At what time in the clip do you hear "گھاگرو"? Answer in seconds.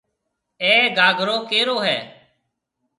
0.97-1.37